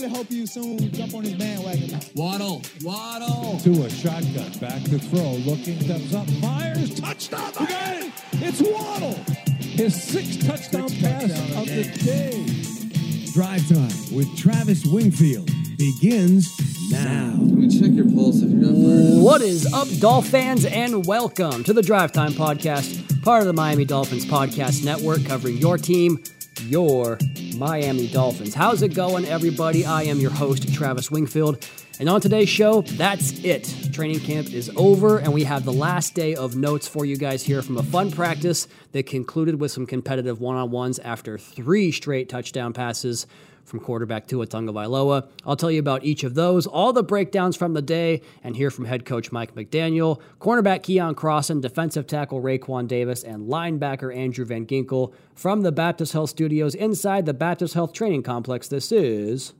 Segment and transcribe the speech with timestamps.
[0.00, 2.00] I really hope you soon jump on his bandwagon.
[2.14, 3.60] Waddle, Waddle.
[3.60, 7.52] To a shotgun, back to throw, looking, steps up, fires, touchdown!
[7.60, 8.10] Again!
[8.32, 9.12] It's Waddle!
[9.58, 13.32] His sixth touchdown Sixth pass touchdown of the day.
[13.34, 16.48] Drive Time with Travis Wingfield begins
[16.90, 17.32] now.
[17.32, 19.22] Can we check your pulse if you're not fired?
[19.22, 23.52] What is up, Dolph fans, and welcome to the Drive Time Podcast, part of the
[23.52, 26.24] Miami Dolphins Podcast Network, covering your team,
[26.62, 27.18] your
[27.56, 28.54] Miami Dolphins.
[28.54, 29.84] How's it going, everybody?
[29.84, 31.66] I am your host, Travis Wingfield.
[31.98, 33.74] And on today's show, that's it.
[33.92, 37.42] Training camp is over, and we have the last day of notes for you guys
[37.42, 41.92] here from a fun practice that concluded with some competitive one on ones after three
[41.92, 43.26] straight touchdown passes
[43.64, 45.28] from quarterback Tua Tagovailoa.
[45.44, 48.70] I'll tell you about each of those, all the breakdowns from the day, and hear
[48.70, 54.44] from head coach Mike McDaniel, cornerback Keion Crossen, defensive tackle Raekwon Davis, and linebacker Andrew
[54.44, 58.68] Van Ginkel from the Baptist Health Studios inside the Baptist Health Training Complex.
[58.68, 59.54] This is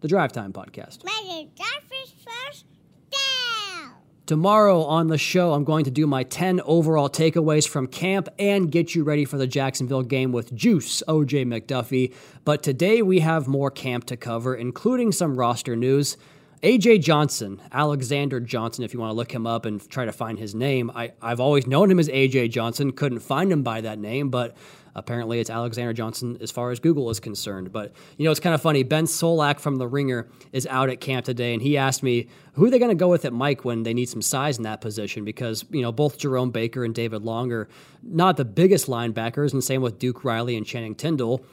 [0.00, 1.04] the Drive Time Podcast.
[1.04, 2.66] Major Dolphins first
[3.10, 3.92] down.
[4.26, 8.72] Tomorrow on the show, I'm going to do my 10 overall takeaways from camp and
[8.72, 12.14] get you ready for the Jacksonville game with Juice, OJ McDuffie.
[12.42, 16.16] But today we have more camp to cover, including some roster news.
[16.64, 20.38] AJ Johnson, Alexander Johnson, if you want to look him up and try to find
[20.38, 20.90] his name.
[20.94, 24.56] I, I've always known him as AJ Johnson, couldn't find him by that name, but
[24.94, 27.70] apparently it's Alexander Johnson as far as Google is concerned.
[27.70, 28.82] But, you know, it's kind of funny.
[28.82, 32.64] Ben Solak from The Ringer is out at camp today, and he asked me, who
[32.64, 34.80] are they going to go with at Mike when they need some size in that
[34.80, 35.22] position?
[35.22, 37.68] Because, you know, both Jerome Baker and David Long are
[38.02, 41.44] not the biggest linebackers, and same with Duke Riley and Channing Tyndall.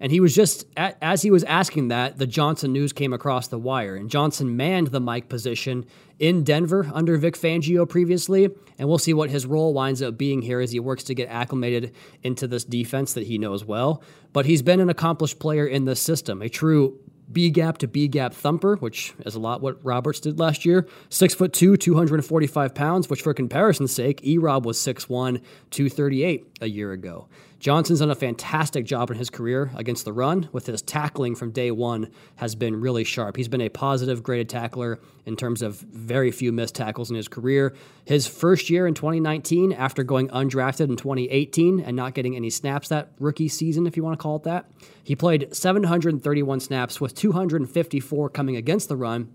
[0.00, 3.58] And he was just, as he was asking that, the Johnson news came across the
[3.58, 3.96] wire.
[3.96, 5.86] And Johnson manned the mic position
[6.18, 8.48] in Denver under Vic Fangio previously.
[8.78, 11.28] And we'll see what his role winds up being here as he works to get
[11.28, 14.02] acclimated into this defense that he knows well.
[14.32, 17.00] But he's been an accomplished player in this system, a true
[17.30, 20.86] B gap to B gap thumper, which is a lot what Roberts did last year.
[21.10, 26.68] Six foot two, 245 pounds, which for comparison's sake, E Rob was 6'1, 238 a
[26.68, 27.28] year ago.
[27.60, 31.50] Johnson's done a fantastic job in his career against the run, with his tackling from
[31.50, 33.36] day one has been really sharp.
[33.36, 37.26] He's been a positive graded tackler in terms of very few missed tackles in his
[37.26, 37.74] career.
[38.04, 42.88] His first year in 2019, after going undrafted in 2018 and not getting any snaps
[42.88, 44.70] that rookie season, if you want to call it that,
[45.02, 49.32] he played 731 snaps with 254 coming against the run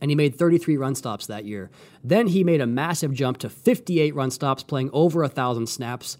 [0.00, 1.70] and he made 33 run stops that year.
[2.02, 6.16] Then he made a massive jump to 58 run stops, playing over 1,000 snaps,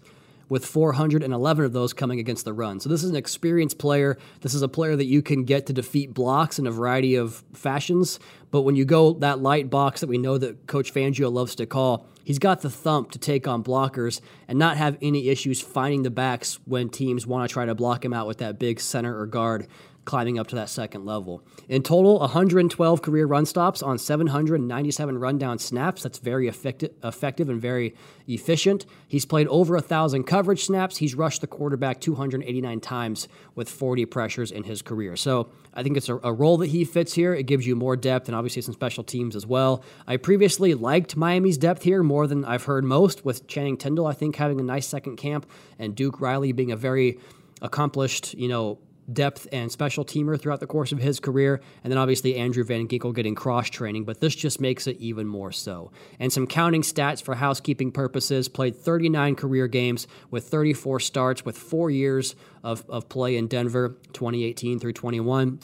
[0.51, 2.81] with 411 of those coming against the run.
[2.81, 4.17] So this is an experienced player.
[4.41, 7.41] This is a player that you can get to defeat blocks in a variety of
[7.53, 8.19] fashions.
[8.51, 11.65] But when you go that light box that we know that Coach Fangio loves to
[11.65, 14.19] call, he's got the thump to take on blockers
[14.49, 18.03] and not have any issues finding the backs when teams want to try to block
[18.03, 19.67] him out with that big center or guard
[20.05, 21.43] climbing up to that second level.
[21.69, 26.03] In total, 112 career run stops on 797 rundown snaps.
[26.03, 27.95] That's very effective, effective and very
[28.27, 28.85] efficient.
[29.07, 30.97] He's played over 1,000 coverage snaps.
[30.97, 35.15] He's rushed the quarterback 289 times with 40 pressures in his career.
[35.15, 37.33] So I think it's a, a role that he fits here.
[37.33, 39.83] It gives you more depth and obviously some special teams as well.
[40.07, 44.13] I previously liked Miami's depth here more than I've heard most, with Channing Tyndall, I
[44.13, 45.45] think, having a nice second camp,
[45.77, 47.19] and Duke Riley being a very
[47.61, 48.79] accomplished, you know,
[49.13, 52.87] depth and special teamer throughout the course of his career, and then obviously Andrew Van
[52.87, 55.91] Ginkel getting cross training, but this just makes it even more so.
[56.19, 61.57] And some counting stats for housekeeping purposes played 39 career games with 34 starts with
[61.57, 65.59] four years of, of play in Denver, 2018 through 21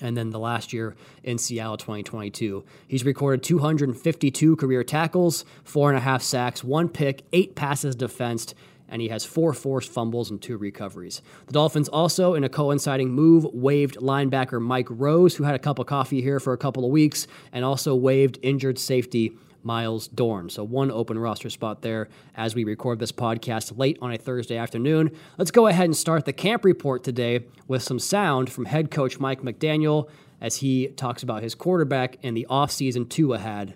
[0.00, 2.64] and then the last year in Seattle 2022.
[2.88, 8.54] He's recorded 252 career tackles, four and a half sacks, one pick, eight passes defensed,
[8.90, 11.22] and he has four forced fumbles and two recoveries.
[11.46, 15.78] The Dolphins also, in a coinciding move, waived linebacker Mike Rose, who had a cup
[15.78, 19.32] of coffee here for a couple of weeks, and also waived injured safety
[19.62, 20.48] Myles Dorn.
[20.48, 24.56] So one open roster spot there as we record this podcast late on a Thursday
[24.56, 25.10] afternoon.
[25.38, 29.20] Let's go ahead and start the camp report today with some sound from head coach
[29.20, 30.08] Mike McDaniel
[30.40, 33.74] as he talks about his quarterback and the offseason Tua had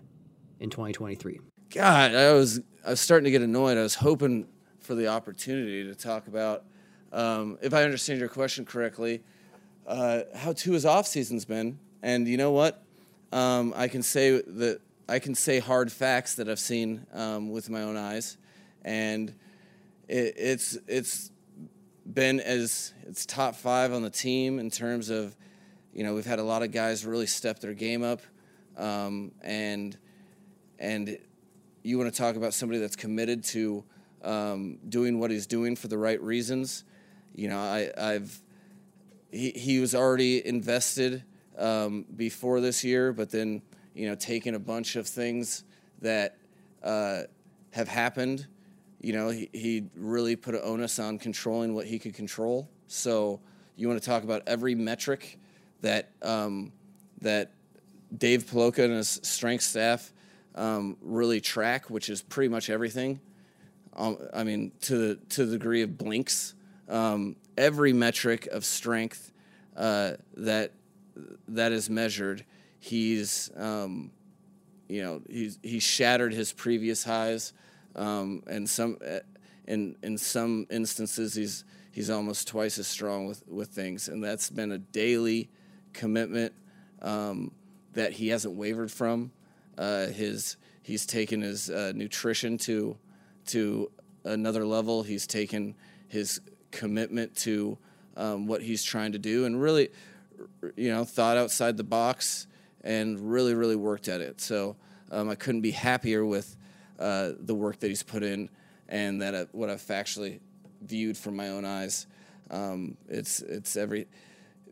[0.58, 1.40] in 2023.
[1.70, 3.76] God, I was I was starting to get annoyed.
[3.78, 4.46] I was hoping
[4.84, 6.64] for the opportunity to talk about,
[7.12, 9.22] um, if I understand your question correctly,
[9.86, 11.78] uh, how Tua's off season's been.
[12.02, 12.82] And you know what?
[13.32, 17.68] Um, I can say that I can say hard facts that I've seen um, with
[17.68, 18.36] my own eyes,
[18.84, 19.34] and
[20.06, 21.30] it, it's it's
[22.12, 25.34] been as it's top five on the team in terms of,
[25.92, 28.20] you know, we've had a lot of guys really step their game up,
[28.76, 29.96] um, and
[30.78, 31.18] and
[31.82, 33.84] you want to talk about somebody that's committed to
[34.24, 36.84] um, doing what he's doing for the right reasons.
[37.34, 38.40] You know, I, I've
[39.30, 41.24] he, he was already invested
[41.58, 43.62] um, before this year, but then
[43.94, 45.64] you know taking a bunch of things
[46.00, 46.36] that
[46.82, 47.22] uh,
[47.72, 48.46] have happened.
[49.00, 52.68] You know, he, he really put an onus on controlling what he could control.
[52.86, 53.40] So
[53.76, 55.38] you want to talk about every metric
[55.82, 56.72] that um,
[57.20, 57.50] that
[58.16, 60.12] Dave Puloka and his strength staff
[60.54, 63.20] um, really track, which is pretty much everything.
[63.96, 66.54] I mean, to the to the degree of blinks,
[66.88, 69.32] um, every metric of strength
[69.76, 70.72] uh, that
[71.48, 72.44] that is measured,
[72.80, 74.10] he's um,
[74.88, 77.52] you know he's he shattered his previous highs,
[77.94, 79.20] um, and some uh,
[79.66, 84.50] in in some instances he's he's almost twice as strong with with things, and that's
[84.50, 85.48] been a daily
[85.92, 86.52] commitment
[87.02, 87.52] um,
[87.92, 89.30] that he hasn't wavered from.
[89.78, 92.96] Uh, his he's taken his uh, nutrition to
[93.46, 93.90] to
[94.24, 95.02] another level.
[95.02, 95.74] He's taken
[96.08, 97.78] his commitment to
[98.16, 99.90] um, what he's trying to do, and really,
[100.76, 102.46] you know, thought outside the box
[102.82, 104.40] and really, really worked at it.
[104.40, 104.76] So
[105.10, 106.56] um, I couldn't be happier with
[106.98, 108.48] uh, the work that he's put in
[108.88, 110.40] and that uh, what I've factually
[110.82, 112.06] viewed from my own eyes.
[112.50, 114.06] Um, it's it's every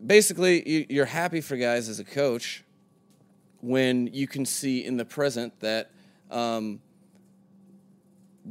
[0.04, 2.64] basically you, are happy for guys as a coach
[3.60, 5.90] when you can see in the present that
[6.30, 6.80] um,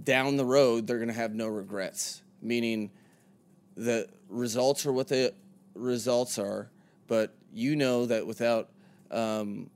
[0.04, 2.22] down the road they're going to have no regrets.
[2.42, 2.92] Meaning,
[3.76, 5.34] the results are what the
[5.76, 6.70] results are,
[7.08, 8.70] but you know that without
[9.12, 9.70] um,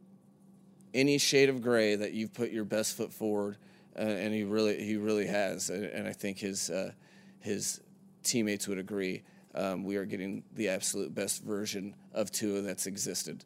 [0.93, 3.57] any shade of gray that you've put your best foot forward,
[3.97, 6.91] uh, and he really he really has, and, and I think his uh,
[7.39, 7.81] his
[8.23, 9.23] teammates would agree.
[9.53, 13.45] Um, we are getting the absolute best version of Tua that's existed.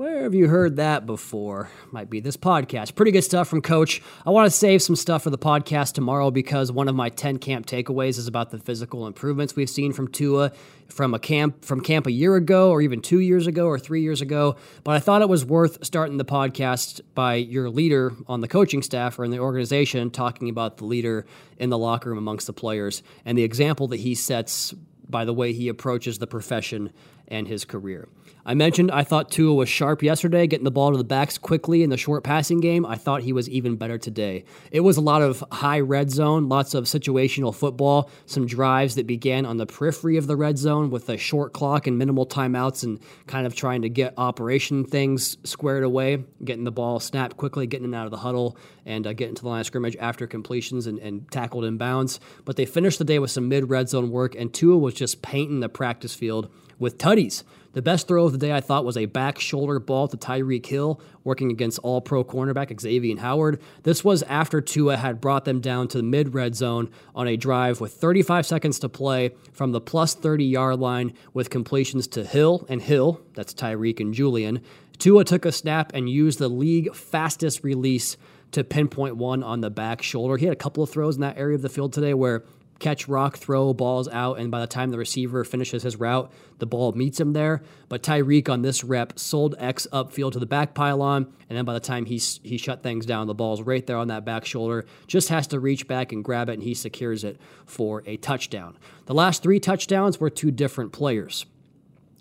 [0.00, 1.68] Where have you heard that before?
[1.90, 2.94] Might be this podcast.
[2.94, 4.00] Pretty good stuff from Coach.
[4.24, 7.36] I want to save some stuff for the podcast tomorrow because one of my 10
[7.36, 10.52] camp takeaways is about the physical improvements we've seen from Tua
[10.88, 14.00] from a camp from camp a year ago or even 2 years ago or 3
[14.00, 18.40] years ago, but I thought it was worth starting the podcast by your leader on
[18.40, 21.26] the coaching staff or in the organization talking about the leader
[21.58, 24.72] in the locker room amongst the players and the example that he sets
[25.10, 26.90] by the way he approaches the profession
[27.28, 28.08] and his career.
[28.44, 31.82] I mentioned I thought Tua was sharp yesterday, getting the ball to the backs quickly
[31.82, 32.86] in the short passing game.
[32.86, 34.44] I thought he was even better today.
[34.70, 39.06] It was a lot of high red zone, lots of situational football, some drives that
[39.06, 42.82] began on the periphery of the red zone with a short clock and minimal timeouts
[42.82, 47.66] and kind of trying to get operation things squared away, getting the ball snapped quickly,
[47.66, 48.56] getting it out of the huddle,
[48.86, 52.18] and uh, getting to the line of scrimmage after completions and, and tackled inbounds.
[52.44, 55.22] But they finished the day with some mid red zone work, and Tua was just
[55.22, 57.44] painting the practice field with tutties.
[57.72, 60.66] The best throw of the day, I thought, was a back shoulder ball to Tyreek
[60.66, 63.60] Hill, working against all pro cornerback Xavier Howard.
[63.84, 67.36] This was after Tua had brought them down to the mid red zone on a
[67.36, 72.24] drive with 35 seconds to play from the plus 30 yard line with completions to
[72.24, 74.62] Hill and Hill, that's Tyreek and Julian.
[74.98, 78.16] Tua took a snap and used the league fastest release
[78.50, 80.36] to pinpoint one on the back shoulder.
[80.36, 82.42] He had a couple of throws in that area of the field today where
[82.80, 86.66] catch, rock, throw, balls out, and by the time the receiver finishes his route, the
[86.66, 87.62] ball meets him there.
[87.88, 91.74] But Tyreek on this rep sold X upfield to the back pylon, and then by
[91.74, 94.86] the time he, he shut things down, the ball's right there on that back shoulder.
[95.06, 98.76] Just has to reach back and grab it, and he secures it for a touchdown.
[99.06, 101.46] The last three touchdowns were two different players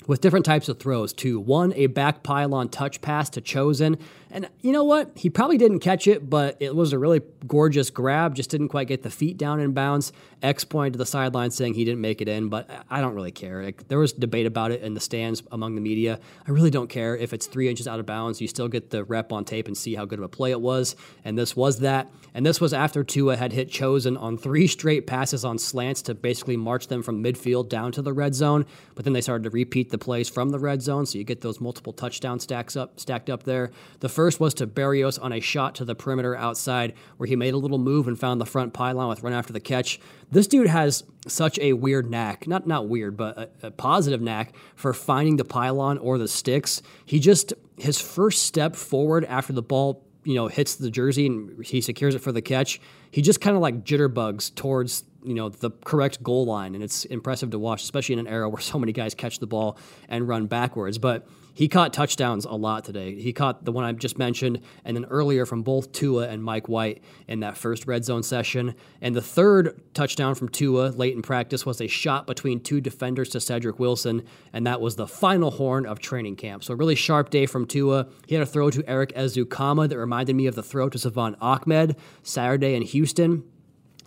[0.09, 1.39] with different types of throws too.
[1.39, 3.99] One, a back pylon touch pass to Chosen.
[4.31, 5.11] And you know what?
[5.15, 8.35] He probably didn't catch it, but it was a really gorgeous grab.
[8.35, 10.11] Just didn't quite get the feet down in bounds.
[10.41, 13.31] X pointed to the sideline saying he didn't make it in, but I don't really
[13.31, 13.63] care.
[13.63, 16.19] Like, there was debate about it in the stands among the media.
[16.47, 18.39] I really don't care if it's three inches out of bounds.
[18.39, 20.61] You still get the rep on tape and see how good of a play it
[20.61, 20.95] was.
[21.25, 22.07] And this was that.
[22.33, 26.13] And this was after Tua had hit Chosen on three straight passes on slants to
[26.13, 28.65] basically march them from midfield down to the red zone.
[28.95, 31.41] But then they started to repeat the plays from the red zone, so you get
[31.41, 33.71] those multiple touchdown stacks up stacked up there.
[33.99, 37.53] The first was to Berrios on a shot to the perimeter outside where he made
[37.53, 39.97] a little move and found the front pylon with run after the catch.
[40.29, 44.53] This dude has such a weird knack, not not weird, but a, a positive knack
[44.75, 46.81] for finding the pylon or the sticks.
[47.05, 51.63] He just his first step forward after the ball you know hits the jersey and
[51.63, 55.49] he secures it for the catch he just kind of like jitterbugs towards you know
[55.49, 58.79] the correct goal line, and it's impressive to watch, especially in an era where so
[58.79, 60.97] many guys catch the ball and run backwards.
[60.97, 61.27] But
[61.59, 63.19] he caught touchdowns a lot today.
[63.19, 66.69] He caught the one I just mentioned, and then earlier from both Tua and Mike
[66.69, 68.75] White in that first red zone session.
[69.01, 73.27] And the third touchdown from Tua late in practice was a shot between two defenders
[73.31, 74.23] to Cedric Wilson,
[74.53, 76.63] and that was the final horn of training camp.
[76.63, 78.07] So a really sharp day from Tua.
[78.25, 81.35] He had a throw to Erik Ezukanma that reminded me of the throw to Salvon
[81.41, 83.43] Ahmed Saturday in Houston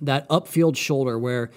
[0.00, 1.50] that upfield shoulder where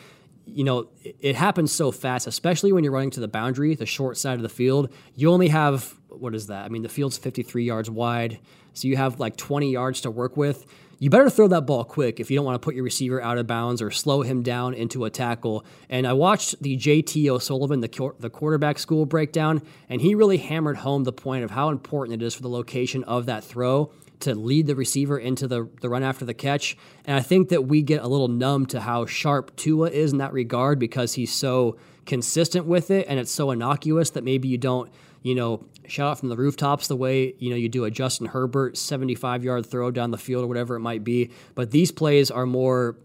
[0.45, 4.17] you know it happens so fast especially when you're running to the boundary the short
[4.17, 4.91] side of the field.
[5.15, 6.65] You only have what is that?
[6.65, 8.39] I mean the field's 53 yards wide
[8.73, 10.65] so you have like 20 yards to work with.
[10.97, 13.37] You better throw that ball quick if you don't want to put your receiver out
[13.37, 15.65] of bounds or slow him down into a tackle.
[15.89, 20.77] And I watched the JT O'Sullivan, the, the quarterback school breakdown, and he really hammered
[20.77, 23.91] home the point of how important it is for the location of that throw
[24.21, 26.77] to lead the receiver into the, the run after the catch.
[27.05, 30.19] And I think that we get a little numb to how sharp Tua is in
[30.19, 34.57] that regard because he's so consistent with it and it's so innocuous that maybe you
[34.57, 34.91] don't,
[35.23, 38.27] you know, shout out from the rooftops the way, you know, you do a Justin
[38.27, 41.31] Herbert 75 yard throw down the field or whatever it might be.
[41.55, 42.95] But these plays are more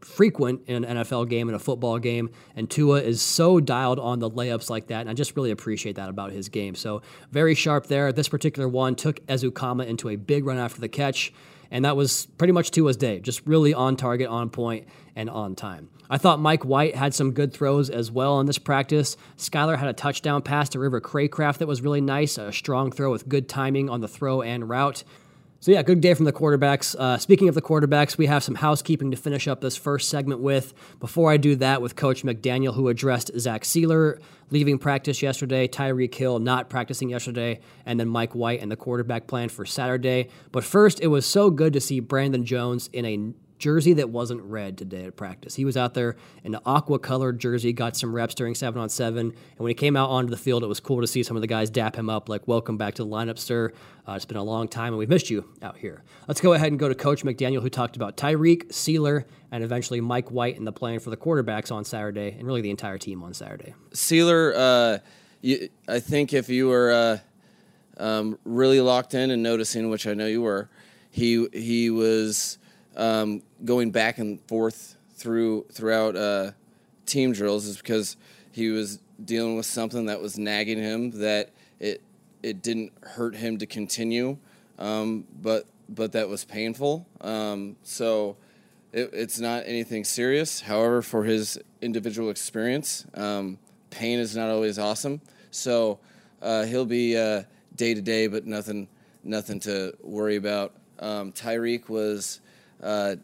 [0.00, 2.30] frequent in an NFL game and a football game.
[2.56, 5.02] And Tua is so dialed on the layups like that.
[5.02, 6.74] And I just really appreciate that about his game.
[6.74, 8.12] So very sharp there.
[8.12, 11.32] This particular one took Ezukanma into a big run after the catch.
[11.70, 15.54] And that was pretty much Tua's day, just really on target, on point, and on
[15.54, 15.90] time.
[16.08, 19.16] I thought Mike White had some good throws as well in this practice.
[19.36, 23.10] Skylar had a touchdown pass to River Cracraft that was really nice, a strong throw
[23.10, 25.04] with good timing on the throw and route.
[25.60, 26.94] So, yeah, good day from the quarterbacks.
[26.94, 30.40] Uh, speaking of the quarterbacks, we have some housekeeping to finish up this first segment
[30.40, 30.72] with.
[31.00, 36.14] Before I do that, with Coach McDaniel, who addressed Zach Sieler leaving practice yesterday, Tyreek
[36.14, 40.28] Hill not practicing yesterday, and then Mike White and the quarterback plan for Saturday.
[40.52, 44.40] But first, it was so good to see Brandon Jones in a jersey that wasn't
[44.42, 45.54] red today at practice.
[45.54, 48.88] He was out there in the aqua colored jersey, got some reps during seven on
[48.88, 49.26] seven.
[49.28, 51.40] And when he came out onto the field, it was cool to see some of
[51.40, 53.72] the guys dap him up, like, welcome back to the lineup, sir.
[54.06, 56.02] Uh, it's been a long time and we've missed you out here.
[56.26, 60.00] Let's go ahead and go to Coach McDaniel, who talked about Tyreek, Sieler, and eventually
[60.00, 63.22] Mike White and the plan for the quarterbacks on Saturday and really the entire team
[63.22, 63.74] on Saturday.
[63.92, 64.98] Sieler, uh,
[65.40, 70.14] you, I think if you were uh, um, really locked in and noticing, which I
[70.14, 70.68] know you were,
[71.10, 72.58] he he was
[72.98, 76.50] um, going back and forth through throughout uh,
[77.06, 78.16] team drills is because
[78.52, 81.50] he was dealing with something that was nagging him that
[81.80, 82.02] it
[82.42, 84.36] it didn't hurt him to continue,
[84.78, 87.06] um, but but that was painful.
[87.20, 88.36] Um, so
[88.92, 90.60] it, it's not anything serious.
[90.60, 93.58] However, for his individual experience, um,
[93.90, 95.20] pain is not always awesome.
[95.50, 95.98] So
[96.42, 97.14] uh, he'll be
[97.74, 98.88] day to day, but nothing
[99.22, 100.74] nothing to worry about.
[100.98, 102.40] Um, Tyreek was
[102.82, 103.16] uh,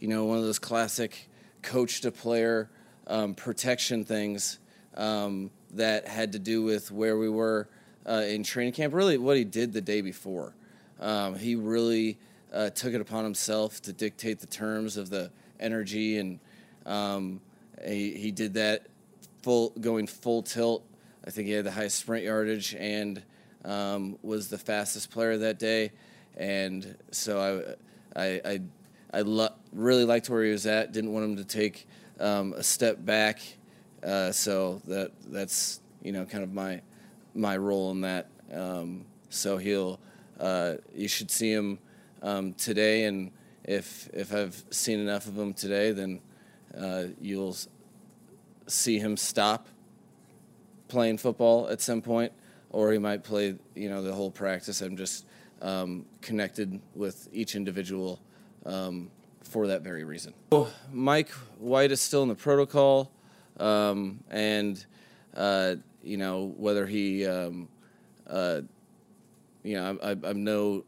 [0.00, 1.28] you know, one of those classic
[1.62, 2.70] coach to player
[3.06, 4.58] um, protection things
[4.96, 7.68] um, that had to do with where we were
[8.06, 8.94] uh, in training camp.
[8.94, 10.54] Really, what he did the day before.
[11.00, 12.18] Um, he really
[12.52, 16.38] uh, took it upon himself to dictate the terms of the energy, and
[16.86, 17.40] um,
[17.84, 18.86] he, he did that
[19.42, 20.84] full going full tilt.
[21.26, 23.22] I think he had the highest sprint yardage and
[23.64, 25.92] um, was the fastest player that day.
[26.36, 27.76] And so
[28.16, 28.60] I, I, I
[29.14, 30.90] I lo- really liked where he was at.
[30.90, 31.86] Didn't want him to take
[32.18, 33.40] um, a step back.
[34.02, 36.82] Uh, so that that's you know kind of my
[37.34, 38.26] my role in that.
[38.52, 40.00] Um, so he'll
[40.40, 41.78] uh, you should see him
[42.22, 43.30] um, today, and
[43.62, 46.20] if if I've seen enough of him today, then
[46.76, 47.56] uh, you'll
[48.66, 49.68] see him stop
[50.88, 52.32] playing football at some point,
[52.70, 54.80] or he might play you know the whole practice.
[54.80, 55.24] I'm just
[55.62, 58.18] um, connected with each individual
[58.66, 59.10] um,
[59.42, 60.34] for that very reason.
[60.52, 63.10] So Mike White is still in the protocol,
[63.58, 64.84] um, and
[65.34, 67.68] uh, you know whether he, um,
[68.28, 68.62] uh,
[69.62, 70.84] you know, I, am no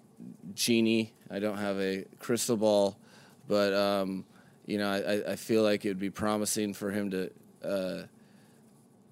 [0.55, 1.13] genie.
[1.31, 2.97] I don't have a crystal ball,
[3.49, 4.25] but um,
[4.67, 7.31] you know, I, I, feel like it would be promising for him to
[7.65, 8.03] uh,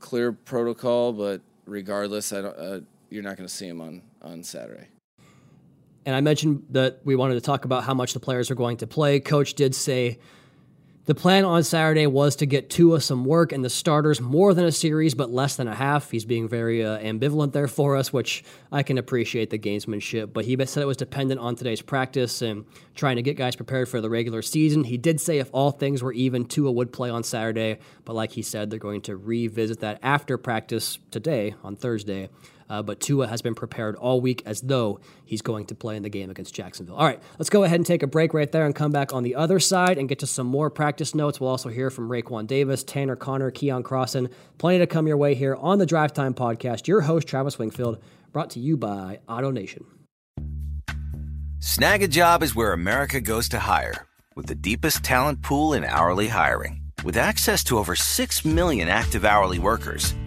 [0.01, 1.13] clear protocol.
[1.13, 2.57] But regardless, I don't.
[2.57, 2.81] Uh,
[3.11, 4.89] you're not going to see him on on Saturday.
[6.07, 8.79] And I mentioned that we wanted to talk about how much the players are going
[8.79, 9.21] to play.
[9.21, 10.19] Coach did say
[11.07, 14.65] the plan on Saturday was to get Tua some work and the starters more than
[14.65, 16.11] a series, but less than a half.
[16.11, 18.43] He's being very uh, ambivalent there for us, which
[18.73, 20.33] I can appreciate the gamesmanship.
[20.33, 23.91] But he said it was dependent on today's practice and trying to get guys prepared
[23.91, 24.85] for the regular season.
[24.85, 27.81] He did say if all things were even, Tua would play on Saturday.
[28.07, 32.31] But like he said, they're going to revisit that after practice today on Thursday
[32.75, 36.03] Uh, but Tua has been prepared all week as though he's going to play in
[36.03, 36.97] the game against Jacksonville.
[36.97, 39.23] All right, let's go ahead and take a break right there and come back on
[39.23, 41.41] the other side and get to some more practice notes.
[41.41, 44.29] We'll also hear from Raekwon Davis, Tanner Conner, Keion Crossen.
[44.59, 46.89] Plenty to come your way here on the Drive Time Podcast.
[46.89, 48.03] Your host, Travis Wingfield,
[48.33, 49.85] brought to you by AutoNation.
[51.61, 55.85] Snag a job is where America goes to hire, with the deepest talent pool in
[55.85, 56.81] hourly hiring.
[57.05, 60.13] With access to over 6 million active hourly workers,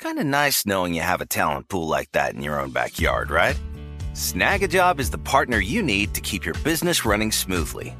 [0.00, 3.30] Kind of nice knowing you have a talent pool like that in your own backyard,
[3.30, 3.60] right?
[4.14, 7.94] Snagajob is the partner you need to keep your business running smoothly.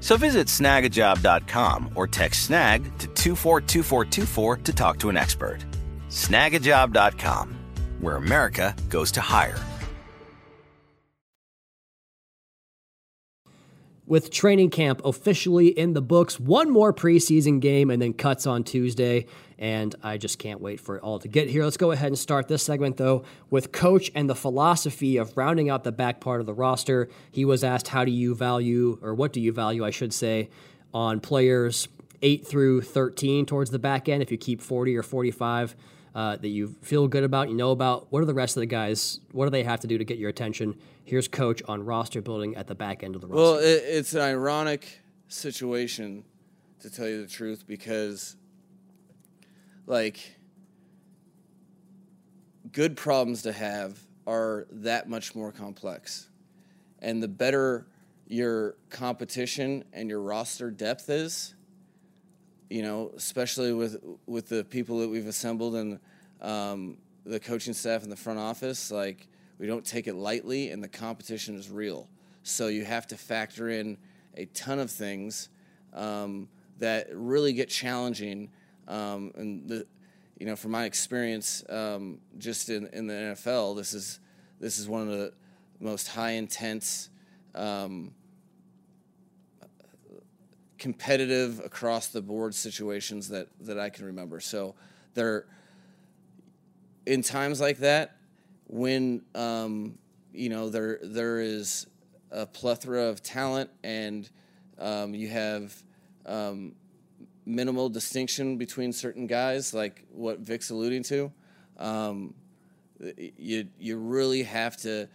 [0.00, 5.64] So visit snagajob.com or text snag to 242424 to talk to an expert.
[6.10, 7.56] Snagajob.com,
[8.00, 9.58] where America goes to hire.
[14.06, 16.38] with training camp officially in the books.
[16.38, 19.26] One more preseason game and then cuts on Tuesday.
[19.58, 21.64] And I just can't wait for it all to get here.
[21.64, 25.70] Let's go ahead and start this segment, though, with coach and the philosophy of rounding
[25.70, 27.08] out the back part of the roster.
[27.30, 30.50] He was asked, How do you value, or what do you value, I should say,
[30.92, 31.88] on players
[32.20, 34.22] 8 through 13 towards the back end?
[34.22, 35.74] If you keep 40 or 45
[36.14, 38.66] uh, that you feel good about, you know about, what are the rest of the
[38.66, 39.20] guys?
[39.32, 40.74] What do they have to do to get your attention?
[41.04, 43.42] Here's coach on roster building at the back end of the roster.
[43.42, 46.24] Well, it, it's an ironic situation,
[46.80, 48.36] to tell you the truth, because
[49.86, 50.36] like
[52.72, 56.28] good problems to have are that much more complex.
[57.00, 57.86] And the better
[58.26, 61.54] your competition and your roster depth is,
[62.68, 66.00] you know, especially with with the people that we've assembled and
[66.40, 69.28] um, the coaching staff in the front office, like
[69.58, 72.08] we don't take it lightly, and the competition is real.
[72.42, 73.96] So you have to factor in
[74.36, 75.48] a ton of things
[75.94, 78.50] um, that really get challenging.
[78.88, 79.86] Um, and the,
[80.38, 84.20] you know, from my experience, um, just in, in the NFL, this is
[84.60, 85.32] this is one of the
[85.80, 87.10] most high intense,
[87.54, 88.14] um,
[90.78, 94.40] competitive across the board situations that that I can remember.
[94.40, 94.74] So
[95.14, 95.46] there,
[97.06, 98.16] in times like that,
[98.66, 99.98] when um,
[100.32, 101.86] you know there there is
[102.30, 104.28] a plethora of talent and
[104.78, 105.74] um, you have
[106.26, 106.74] um,
[107.46, 111.32] minimal distinction between certain guys, like what Vic's alluding to.
[111.78, 112.34] Um,
[113.16, 115.08] you you really have to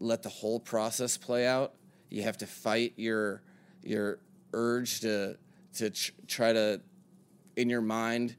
[0.00, 1.74] let the whole process play out.
[2.10, 3.42] You have to fight your
[3.82, 4.18] your
[4.52, 5.36] urge to
[5.74, 6.80] to ch- try to
[7.56, 8.36] in your mind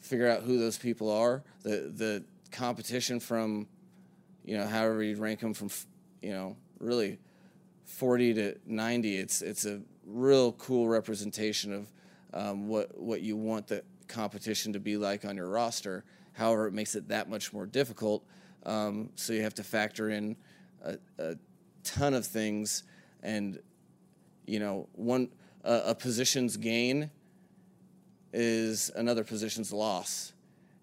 [0.00, 1.42] figure out who those people are.
[1.62, 3.66] The the competition from
[4.44, 5.70] you know however you rank them from
[6.22, 7.18] you know really
[7.84, 9.16] 40 to 90.
[9.16, 11.92] It's it's a real cool representation of
[12.34, 16.04] um, what what you want the competition to be like on your roster.
[16.32, 18.24] However, it makes it that much more difficult.
[18.64, 20.36] Um, so you have to factor in
[20.84, 21.36] a, a,
[21.84, 22.82] ton of things,
[23.22, 23.58] and
[24.46, 25.28] you know, one
[25.64, 27.10] a position's gain
[28.32, 30.32] is another position's loss,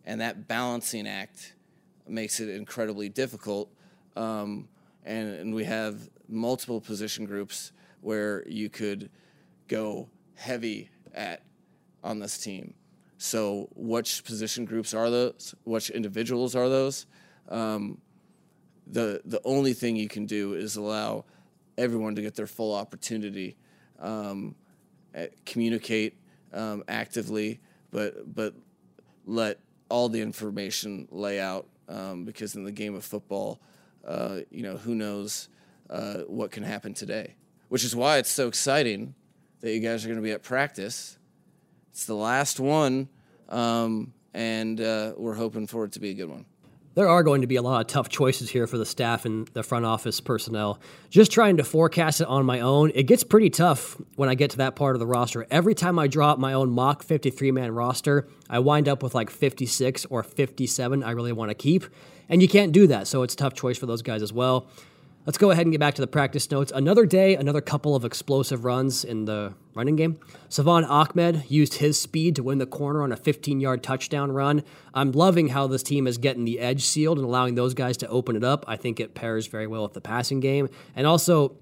[0.06, 1.54] and that balancing act
[2.08, 3.70] makes it incredibly difficult.
[4.16, 4.68] Um,
[5.04, 9.10] and, and we have multiple position groups where you could
[9.68, 11.42] go heavy at
[12.04, 12.74] on this team.
[13.18, 15.56] So, which position groups are those?
[15.64, 17.08] Which individuals are those?
[17.50, 18.00] Um,
[18.88, 21.26] the the only thing you can do is allow
[21.78, 23.56] everyone to get their full opportunity,
[24.00, 24.56] um,
[25.46, 26.18] communicate
[26.54, 27.60] um, actively,
[27.92, 28.54] but but
[29.26, 33.60] let all the information lay out um, because in the game of football,
[34.06, 35.50] uh, you know who knows
[35.90, 37.36] uh, what can happen today,
[37.70, 39.16] which is why it's so exciting
[39.62, 41.18] that you guys are going to be at practice.
[41.92, 43.10] It's the last one,
[43.50, 46.46] um, and uh, we're hoping for it to be a good one.
[46.96, 49.50] There are going to be a lot of tough choices here for the staff and
[49.50, 50.80] the front office personnel.
[51.10, 54.52] Just trying to forecast it on my own, it gets pretty tough when I get
[54.52, 55.46] to that part of the roster.
[55.52, 59.14] Every time I draw up my own mock 53 man roster, I wind up with
[59.14, 61.84] like 56 or 57 I really want to keep.
[62.30, 64.68] And you can't do that, so it's tough choice for those guys as well.
[65.26, 66.72] Let's go ahead and get back to the practice notes.
[66.76, 70.20] Another day, another couple of explosive runs in the running game.
[70.50, 74.64] Salvon Ahmed used his speed to win the corner on a 15 yard touchdown run.
[74.94, 78.08] I'm loving how this team is getting the edge sealed and allowing those guys to
[78.08, 78.66] open it up.
[78.68, 80.70] I think it pairs very well with the passing game.
[80.96, 81.58] And also,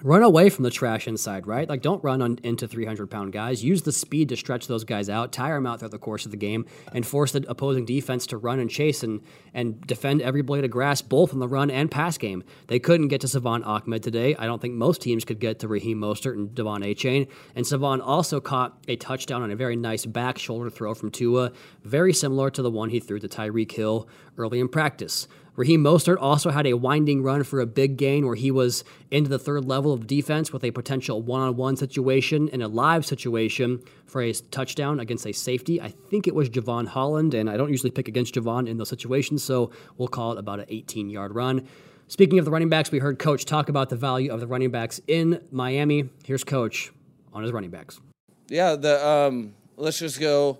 [0.00, 1.68] run away from the trash inside, right?
[1.68, 3.62] Like, don't run on, into 300 pound guys.
[3.62, 6.30] Use the speed to stretch those guys out, tire them out throughout the course of
[6.30, 9.20] the game, and force the opposing defense to run and chase and,
[9.54, 12.42] and defend every blade of grass, both in the run and pass game.
[12.66, 14.34] They couldn't get to Salvon Ahmed today.
[14.36, 17.28] I don't think most teams could get to Raheem Mostert and De'Von Achane.
[17.54, 21.52] And Salvon also caught a touchdown on a very nice back shoulder throw from Tua,
[21.84, 25.28] very similar to the one he threw to Tyreek Hill early in practice.
[25.54, 29.28] Raheem Mostert also had a winding run for a big gain where he was into
[29.28, 33.04] the third level of defense with a potential one on one situation and a live
[33.04, 35.78] situation for a touchdown against a safety.
[35.78, 38.88] I think it was Jevon Holland, and I don't usually pick against Jevon in those
[38.88, 41.68] situations, so we'll call it about an 18 yard run.
[42.08, 44.70] Speaking of the running backs, we heard Coach talk about the value of the running
[44.70, 46.08] backs in Miami.
[46.24, 46.92] Here's Coach
[47.32, 48.00] on his running backs.
[48.48, 50.58] Yeah, the um, let's just go,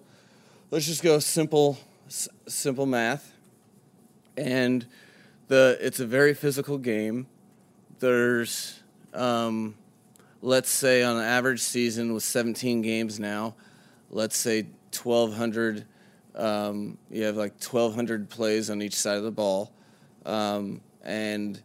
[0.70, 1.78] let's just go simple,
[2.08, 3.31] s- simple math
[4.36, 4.86] and
[5.48, 7.26] the it's a very physical game.
[7.98, 8.80] There's,
[9.14, 9.74] um,
[10.40, 13.54] let's say, on an average season with 17 games now,
[14.10, 15.86] let's say 1,200.
[16.34, 19.72] Um, you have like 1,200 plays on each side of the ball,
[20.24, 21.60] um, and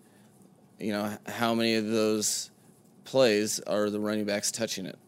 [0.80, 2.52] you know how many of those
[3.06, 5.00] plays are the running backs touching it.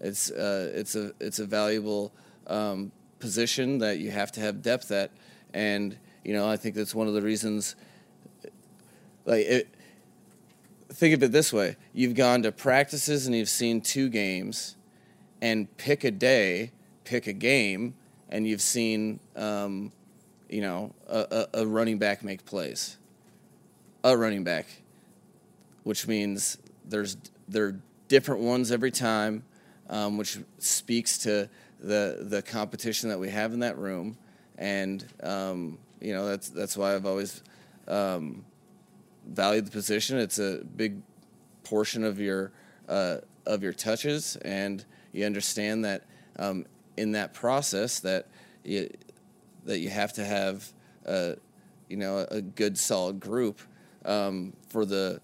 [0.00, 2.12] It's uh, it's a it's a valuable
[2.48, 5.12] um, position that you have to have depth at,
[5.54, 5.96] and
[6.28, 7.74] you know, I think that's one of the reasons.
[9.24, 9.68] Like, it,
[10.90, 14.76] think of it this way: you've gone to practices and you've seen two games,
[15.40, 16.72] and pick a day,
[17.04, 17.94] pick a game,
[18.28, 19.90] and you've seen, um,
[20.50, 22.98] you know, a, a, a running back make plays.
[24.04, 24.66] A running back,
[25.84, 27.16] which means there's
[27.48, 29.44] there are different ones every time,
[29.88, 31.48] um, which speaks to
[31.80, 34.18] the the competition that we have in that room,
[34.58, 37.42] and um, you know, that's that's why I've always
[37.86, 38.44] um,
[39.26, 40.18] valued the position.
[40.18, 41.02] It's a big
[41.64, 42.52] portion of your
[42.88, 46.04] uh, of your touches, and you understand that
[46.38, 48.26] um, in that process that
[48.64, 48.90] you
[49.64, 50.72] that you have to have
[51.06, 51.36] a,
[51.88, 53.60] you know a good solid group
[54.04, 55.20] um, for the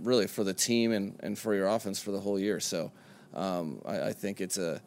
[0.00, 2.60] really for the team and, and for your offense for the whole year.
[2.60, 2.92] So
[3.34, 4.80] um, I, I think it's a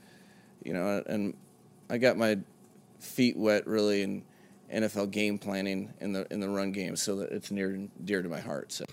[0.63, 1.36] you know and
[1.89, 2.38] I got my
[2.99, 4.23] feet wet really in
[4.73, 8.21] NFL game planning in the in the run game, so that it's near and dear
[8.21, 8.71] to my heart.
[8.71, 8.86] So.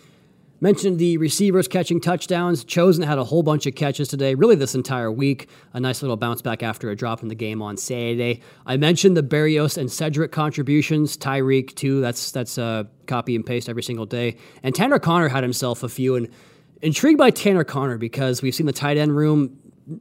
[0.58, 2.64] Mentioned the receivers catching touchdowns.
[2.64, 5.50] Chosen had a whole bunch of catches today, really this entire week.
[5.74, 8.40] A nice little bounce back after a drop in the game on Saturday.
[8.64, 11.18] I mentioned the Berrios and Cedric contributions.
[11.18, 12.00] Tyreek too.
[12.00, 14.38] That's that's a copy and paste every single day.
[14.62, 16.16] And Tanner Conner had himself a few.
[16.16, 16.28] And
[16.80, 19.58] intrigued by Tanner Conner because we've seen the tight end room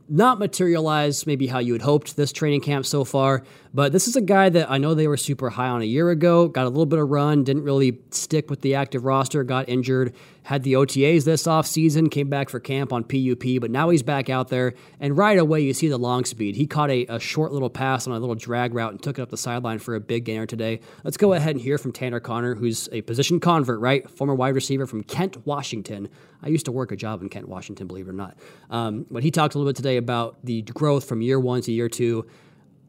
[0.09, 3.43] not materialize maybe how you had hoped this training camp so far.
[3.75, 6.09] But this is a guy that I know they were super high on a year
[6.09, 9.67] ago, got a little bit of run, didn't really stick with the active roster, got
[9.67, 14.01] injured, had the OTAs this offseason, came back for camp on PUP, but now he's
[14.01, 14.75] back out there.
[15.01, 16.55] And right away, you see the long speed.
[16.55, 19.21] He caught a, a short little pass on a little drag route and took it
[19.21, 20.79] up the sideline for a big gainer today.
[21.03, 24.09] Let's go ahead and hear from Tanner Conner, who's a position convert, right?
[24.09, 26.07] Former wide receiver from Kent, Washington.
[26.41, 28.37] I used to work a job in Kent, Washington, believe it or not.
[28.69, 31.73] Um, but he talked a little bit today about the growth from year one to
[31.73, 32.25] year two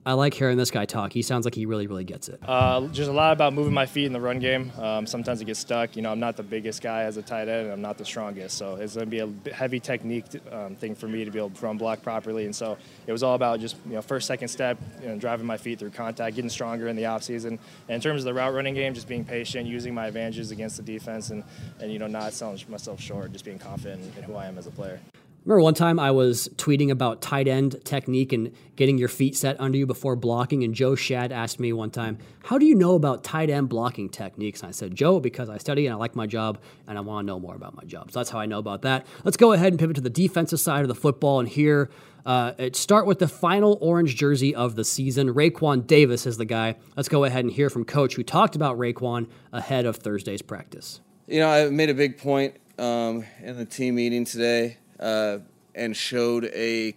[0.07, 1.13] I like hearing this guy talk.
[1.13, 2.39] He sounds like he really, really gets it.
[2.47, 4.71] Uh, just a lot about moving my feet in the run game.
[4.79, 5.97] Um, sometimes it gets stuck.
[5.97, 8.05] You know, I'm not the biggest guy as a tight end, and I'm not the
[8.05, 8.57] strongest.
[8.57, 11.51] So it's going to be a heavy technique um, thing for me to be able
[11.51, 12.45] to run block properly.
[12.45, 15.45] And so it was all about just you know first, second step, you know, driving
[15.45, 17.47] my feet through contact, getting stronger in the offseason.
[17.47, 20.77] And in terms of the route running game, just being patient, using my advantages against
[20.77, 21.43] the defense, and
[21.81, 24.69] and you know not selling myself short, just being confident in who I am as
[24.69, 25.01] a player.
[25.47, 29.55] Remember one time I was tweeting about tight end technique and getting your feet set
[29.61, 32.97] under you before blocking, and Joe Schad asked me one time, How do you know
[32.97, 34.63] about tight end blocking techniques?
[34.63, 37.25] And I said, Joe, because I study and I like my job and I want
[37.25, 38.11] to know more about my job.
[38.11, 39.07] So that's how I know about that.
[39.23, 41.91] Let's go ahead and pivot to the defensive side of the football and here.
[42.25, 45.33] Uh, start with the final orange jersey of the season.
[45.33, 46.75] Raekwon Davis is the guy.
[46.97, 51.01] Let's go ahead and hear from Coach, who talked about Raekwon ahead of Thursday's practice.
[51.29, 55.39] You know, I made a big point um, in the team meeting today uh,
[55.75, 56.95] and showed a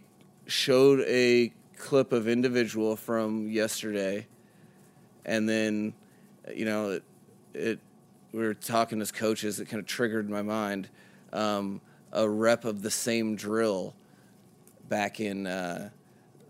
[0.48, 4.28] showed a clip of individual from yesterday,
[5.26, 5.94] and then
[6.54, 7.04] you know it,
[7.54, 7.80] it
[8.32, 9.60] we were talking as coaches.
[9.60, 10.90] It kind of triggered my mind
[11.34, 11.82] um,
[12.12, 13.96] a rep of the same drill
[14.88, 15.90] back in uh,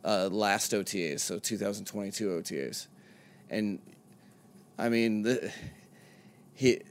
[0.03, 2.87] uh, last OTAs, so 2022 OTAs,
[3.49, 3.79] and
[4.77, 5.51] I mean the,
[6.53, 6.81] he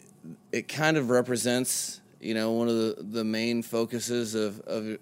[0.53, 4.99] it kind of represents, you know, one of the, the main focuses of, of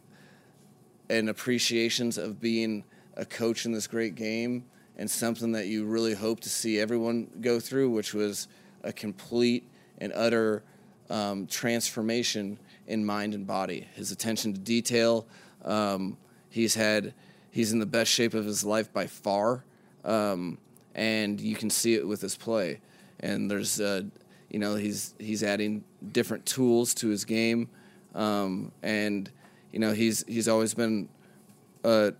[1.08, 2.84] and appreciations of being
[3.16, 4.64] a coach in this great game
[4.96, 8.48] and something that you really hope to see everyone go through, which was
[8.82, 10.62] a complete and utter
[11.10, 13.86] um, transformation in mind and body.
[13.94, 15.26] His attention to detail,
[15.64, 16.16] um,
[16.50, 17.14] he's had,
[17.50, 19.64] he's in the best shape of his life by far,
[20.04, 20.58] um,
[20.94, 22.80] and you can see it with his play.
[23.20, 23.80] And there's,
[24.56, 27.68] you know, he's he's adding different tools to his game,
[28.14, 29.30] um, and
[29.70, 31.10] you know he's he's always been
[31.84, 32.14] a,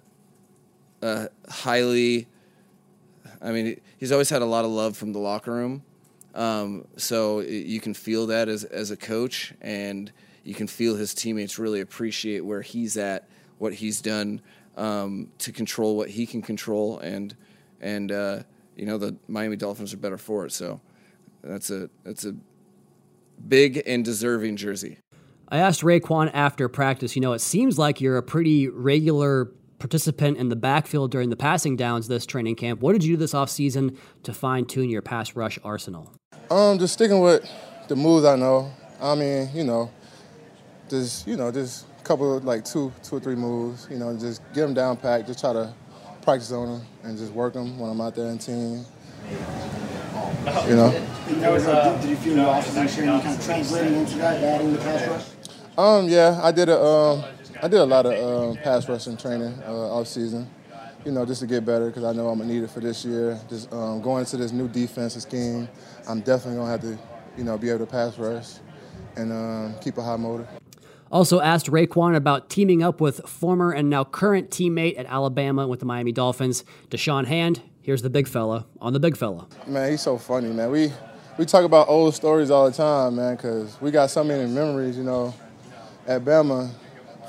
[1.01, 2.27] a highly.
[3.41, 5.83] I mean, he's always had a lot of love from the locker room,
[6.35, 10.13] um, so you can feel that as as a coach, and
[10.45, 14.43] you can feel his teammates really appreciate where he's at, what he's done
[14.77, 17.35] um, to control what he can control, and
[17.81, 18.43] and uh,
[18.77, 20.53] you know the Miami Dolphins are better for it.
[20.53, 20.83] So
[21.47, 22.35] that's a that's a
[23.49, 24.99] big and deserving jersey.
[25.49, 30.39] I asked Raekwon after practice, you know, it seems like you're a pretty regular participant
[30.39, 32.81] in the backfield during the passing downs this training camp.
[32.81, 36.13] What did you do this offseason to fine tune your pass rush arsenal?
[36.51, 37.49] Um, just sticking with
[37.89, 38.73] the moves I know.
[39.01, 39.91] I mean, you know,
[40.89, 43.87] just you know, just a couple of, like two, two or three moves.
[43.91, 45.29] You know, just get them down packed.
[45.29, 45.73] Just try to
[46.23, 48.85] practice on them and just work them when I'm out there in team.
[50.69, 51.16] You know.
[51.27, 54.73] That was, uh, did you feel your offensive training kind of translating into that, adding
[54.73, 55.25] the pass rush?
[55.77, 57.25] Um, yeah, I did a um,
[57.63, 60.49] I did a lot of um, pass rushing training uh, off season.
[61.05, 63.05] You know, just to get better because I know I'm gonna need it for this
[63.05, 63.41] year.
[63.49, 65.69] Just um, going into this new defensive scheme,
[66.09, 66.99] I'm definitely gonna have to,
[67.37, 68.55] you know, be able to pass rush
[69.17, 70.47] and um, keep a high motor.
[71.11, 75.81] Also asked Raekwon about teaming up with former and now current teammate at Alabama with
[75.81, 77.63] the Miami Dolphins, Da'Shawn Hand.
[77.83, 79.47] Here's the big fella on the big fella.
[79.67, 80.71] Man, he's so funny, man.
[80.73, 80.93] We
[81.39, 84.97] we talk about old stories all the time, man, because we got so many memories,
[84.97, 85.35] you know.
[86.07, 86.71] At Bama,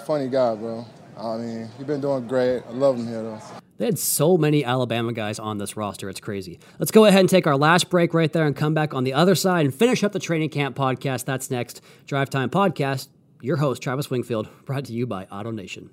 [0.06, 0.86] funny guy, bro.
[1.18, 2.62] I mean, he's been doing great.
[2.62, 3.42] I love him here, though.
[3.78, 6.10] They had so many Alabama guys on this roster.
[6.10, 6.60] It's crazy.
[6.80, 9.14] Let's go ahead and take our last break right there and come back on the
[9.14, 11.26] other side and finish up the training camp podcast.
[11.26, 11.82] That's next.
[12.06, 13.08] Drive Time Podcast.
[13.42, 15.90] Your host, Travis Wingfield, brought to you by AutoNation.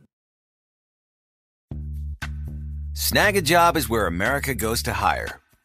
[2.95, 5.41] Snag a job is where America goes to hire,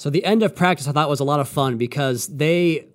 [0.00, 2.86] So the end of practice I thought was a lot of fun because they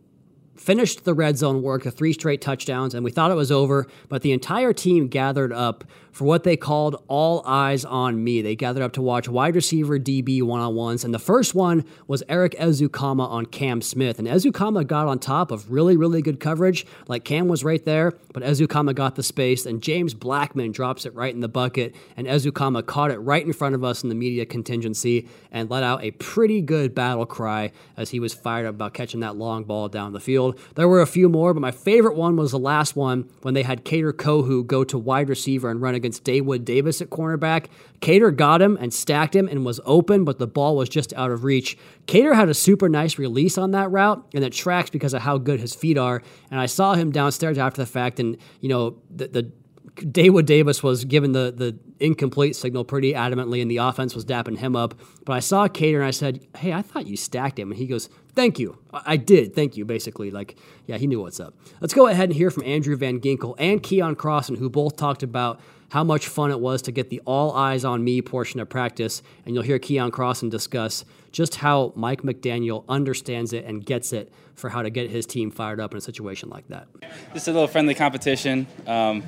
[0.65, 3.85] finished the red zone work, the three straight touchdowns, and we thought it was over,
[4.09, 5.83] but the entire team gathered up
[6.15, 8.41] for what they called All Eyes on Me.
[8.41, 11.83] They gathered up to watch wide receiver DB one on ones, and the first one
[12.07, 14.17] was Erik Ezukanma on Cam Smith.
[14.17, 16.85] And Ezukanma got on top of really, really good coverage.
[17.07, 21.13] Like Cam was right there, but Ezukanma got the space, and James Blackman drops it
[21.13, 24.15] right in the bucket, and Ezukanma caught it right in front of us in the
[24.15, 28.75] media contingency and let out a pretty good battle cry as he was fired up
[28.75, 30.54] about catching that long ball down the field.
[30.75, 33.63] There were a few more, but my favorite one was the last one when they
[33.63, 37.67] had Kader Kohou go to wide receiver and run against Daewood Davis at cornerback.
[38.01, 41.31] Kader got him and stacked him and was open, but the ball was just out
[41.31, 41.77] of reach.
[42.07, 45.37] Kader had a super nice release on that route, and it tracks because of how
[45.37, 46.21] good his feet are.
[46.51, 49.51] And I saw him downstairs after the fact, and you know the, the
[49.95, 54.57] Daewood Davis was given the the incomplete signal pretty adamantly, and the offense was dapping
[54.57, 54.95] him up.
[55.25, 57.85] But I saw Kader and I said, "Hey, I thought you stacked him," and he
[57.85, 59.55] goes, "Thank you, I did.
[59.55, 61.53] Thank you." Basically, like, yeah, he knew what's up.
[61.81, 65.23] Let's go ahead and hear from Andrew Van Ginkel and Keion Crossen, who both talked
[65.23, 65.59] about
[65.95, 69.23] how much fun it was to get the all eyes on me portion of practice.
[69.45, 74.29] And you'll hear Keion Crossen discuss just how Mike McDaniel understands it and gets it
[74.55, 76.89] for how to get his team fired up in a situation like that.
[77.33, 78.67] Just a little friendly competition.
[78.85, 79.23] Um,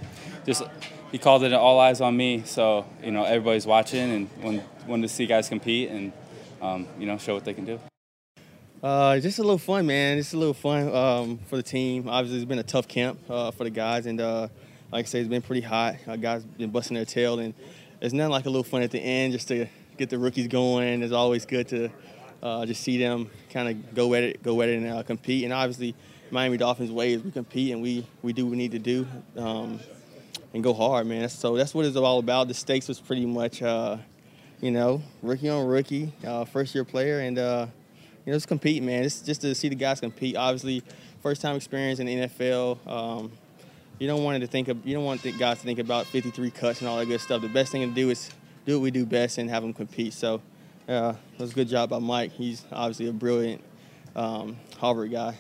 [0.46, 0.62] just
[1.10, 5.04] he called it an all eyes on me, so you know everybody's watching and wanted
[5.04, 6.12] to see guys compete and
[6.62, 7.80] um, you know show what they can do.
[8.84, 10.18] Uh, just a little fun, man.
[10.18, 12.10] Just a little fun um, for the team.
[12.10, 14.50] Obviously, it's been a tough camp uh, for the guys, and uh,
[14.92, 15.96] like I say, it's been pretty hot.
[16.08, 17.54] Our guys been busting their tail, and
[18.02, 21.02] it's nothing like a little fun at the end just to get the rookies going.
[21.02, 21.90] It's always good to
[22.42, 25.44] uh, just see them kind of go at it, go at it, and uh, compete.
[25.44, 25.96] And obviously,
[26.32, 29.08] Miami Dolphins' way is we compete and we we do what we need to do
[29.38, 29.80] um,
[30.54, 31.28] and go hard, man.
[31.30, 32.48] So that's what it's all about.
[32.48, 33.98] The stakes was pretty much, uh,
[34.62, 37.68] you know, rookie on rookie, uh, first year player, and uh,
[38.26, 39.04] you know, just compete, man.
[39.04, 40.36] It's just to see the guys compete.
[40.36, 40.84] Obviously,
[41.22, 42.88] first time experience in the NFL.
[42.88, 43.32] Um,
[44.00, 46.82] you don't want to think of, you don't want guys to think about 53 cuts
[46.82, 47.42] and all that good stuff.
[47.42, 48.30] The best thing to do is
[48.66, 50.14] do what we do best and have them compete.
[50.14, 50.42] So,
[50.88, 52.32] uh, was a good job by Mike.
[52.32, 53.64] He's obviously a brilliant
[54.16, 55.38] um, Harvard guy.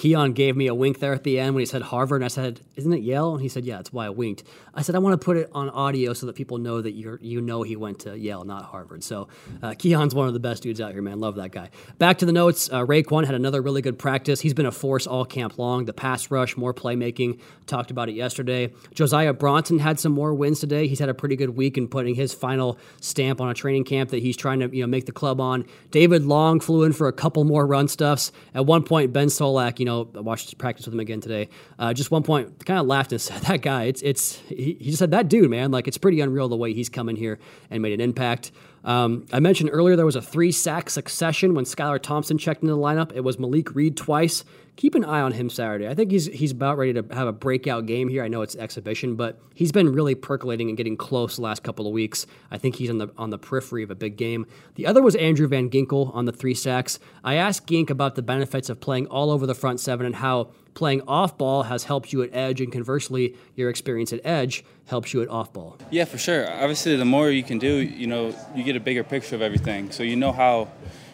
[0.00, 2.28] Keion gave me a wink there at the end when he said Harvard, and I
[2.28, 4.98] said, "Isn't it Yale?" And he said, "Yeah, that's why I winked." I said, "I
[4.98, 7.76] want to put it on audio so that people know that you you know he
[7.76, 9.28] went to Yale, not Harvard." So
[9.62, 11.20] uh, Keion's one of the best dudes out here, man.
[11.20, 11.68] Love that guy.
[11.98, 12.70] Back to the notes.
[12.72, 14.40] Uh, Raekwon had another really good practice.
[14.40, 15.84] He's been a force all camp long.
[15.84, 17.38] The pass rush, more playmaking.
[17.66, 18.72] Talked about it yesterday.
[18.94, 20.88] Josiah Bronson had some more wins today.
[20.88, 24.08] He's had a pretty good week in putting his final stamp on a training camp
[24.10, 25.66] that he's trying to you know make the club on.
[25.90, 28.32] David Long flew in for a couple more run stuffs.
[28.54, 31.48] At one point, Ben Solak, you know, watched practice with him again today.
[31.78, 34.86] Uh, just one point, kind of laughed and said, "That guy, it's it's." He, he
[34.86, 37.38] just said, "That dude, man, like it's pretty unreal the way he's come in here
[37.70, 38.52] and made an impact."
[38.84, 42.74] Um, I mentioned earlier there was a three sack succession when Skylar Thompson checked into
[42.74, 43.12] the lineup.
[43.14, 44.44] It was Malik Reed twice.
[44.76, 45.88] Keep an eye on him Saturday.
[45.88, 48.24] I think he's he's about ready to have a breakout game here.
[48.24, 51.86] I know it's exhibition, but he's been really percolating and getting close the last couple
[51.86, 52.26] of weeks.
[52.50, 54.46] I think he's on the on the periphery of a big game.
[54.76, 56.98] The other was Andrew Van Ginkel on the three sacks.
[57.22, 60.50] I asked Gink about the benefits of playing all over the front seven and how
[60.74, 65.12] playing off ball has helped you at edge, and conversely, your experience at edge helps
[65.12, 65.76] you at off ball.
[65.90, 66.50] Yeah, for sure.
[66.50, 69.90] Obviously, the more you can do, you know, you get a bigger picture of everything.
[69.90, 70.70] So you know how,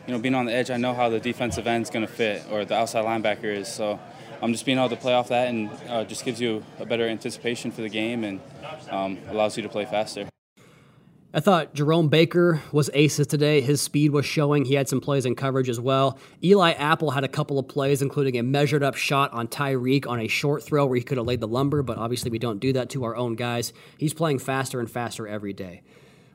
[0.07, 2.45] you know, being on the edge, I know how the defensive end's going to fit
[2.51, 3.69] or the outside linebacker is.
[3.69, 3.99] So
[4.41, 7.09] I'm just being able to play off that and uh, just gives you a better
[7.09, 8.41] anticipation for the game and
[8.91, 10.29] um, allows you to play faster.
[11.35, 13.61] I thought Jerome Baker was aces today.
[13.61, 14.65] His speed was showing.
[14.65, 16.19] He had some plays in coverage as well.
[16.43, 20.19] Eli Apple had a couple of plays, including a measured up shot on Tyreek on
[20.19, 22.73] a short throw where he could have laid the lumber, but obviously we don't do
[22.73, 23.75] that to our own guys.
[23.99, 25.83] He's playing faster and faster every day.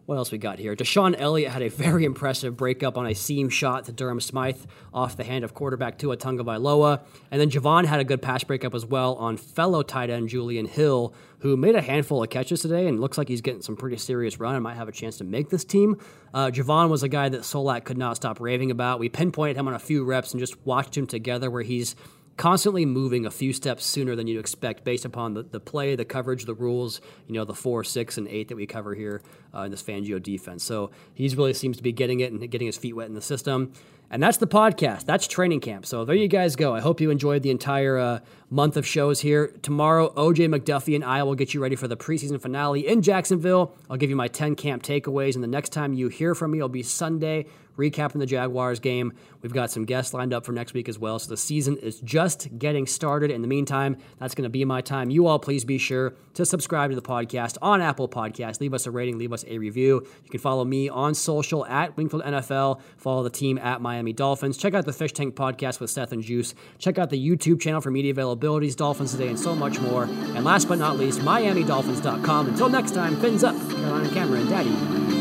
[0.07, 0.75] What else we got here?
[0.75, 4.59] DeShon Elliott had a very impressive breakup on a seam shot to Durham Smythe
[4.93, 7.01] off the hand of quarterback Tua Tagovailoa.
[7.29, 10.65] And then Jevon had a good pass breakup as well on fellow tight end Julian
[10.65, 13.97] Hill, who made a handful of catches today and looks like he's getting some pretty
[13.97, 15.97] serious run and might have a chance to make this team.
[16.33, 18.99] Uh, Jevon was a guy that Solak could not stop raving about.
[18.99, 21.95] We pinpointed him on a few reps and just watched him together where he's
[22.37, 26.05] constantly moving a few steps sooner than you'd expect based upon the, the play, the
[26.05, 29.21] coverage, the rules, you know, the four, six, and eight that we cover here
[29.53, 30.63] uh, in this Fangio defense.
[30.63, 33.21] So he's really seems to be getting it and getting his feet wet in the
[33.21, 33.73] system.
[34.13, 35.05] And that's the podcast.
[35.05, 35.85] That's training camp.
[35.85, 36.75] So there you guys go.
[36.75, 39.53] I hope you enjoyed the entire uh, month of shows here.
[39.61, 43.73] Tomorrow, OJ McDuffie and I will get you ready for the preseason finale in Jacksonville.
[43.89, 45.35] I'll give you my 10 camp takeaways.
[45.35, 47.45] And the next time you hear from me, it'll be Sunday,
[47.77, 49.13] recapping the Jaguars game.
[49.41, 51.19] We've got some guests lined up for next week as well.
[51.19, 53.31] So the season is just getting started.
[53.31, 55.09] In the meantime, that's going to be my time.
[55.09, 58.61] You all, please be sure to subscribe to the podcast on Apple Podcasts.
[58.61, 60.05] Leave us a rating, leave us a review.
[60.23, 62.81] You can follow me on social at Wingfield NFL.
[62.97, 64.57] Follow the team at Miami Dolphins.
[64.57, 66.53] Check out the Fish Tank podcast with Seth and Juice.
[66.77, 70.03] Check out the YouTube channel for media availabilities, Dolphins Today, and so much more.
[70.03, 72.47] And last but not least, MiamiDolphins.com.
[72.47, 75.20] Until next time, fins up, Carolina Cameron, Daddy.